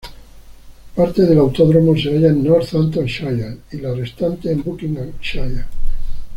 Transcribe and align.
Parte 0.95 1.21
del 1.27 1.37
autódromo 1.37 1.95
se 1.95 2.09
halla 2.09 2.29
en 2.29 2.43
Northamptonshire 2.43 3.57
y 3.71 3.77
la 3.77 3.93
restante 3.93 4.51
en 4.51 4.63
Buckinghamshire. 4.63 5.65